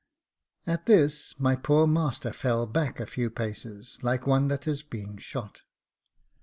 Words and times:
At 0.65 0.87
this 0.87 1.39
my 1.39 1.55
poor 1.55 1.85
master 1.85 2.33
fell 2.33 2.65
back 2.65 2.99
a 2.99 3.05
few 3.05 3.29
paces, 3.29 3.99
like 4.01 4.25
one 4.25 4.47
that 4.47 4.65
had 4.65 4.79
been 4.89 5.17
shot. 5.19 5.61